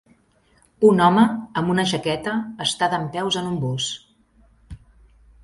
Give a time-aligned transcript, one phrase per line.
[0.87, 1.25] Un home
[1.61, 2.33] amb una jaqueta
[2.67, 3.93] està dempeus en un bus.